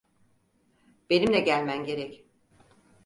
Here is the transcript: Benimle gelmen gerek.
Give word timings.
Benimle 1.09 1.39
gelmen 1.39 1.85
gerek. 1.85 2.25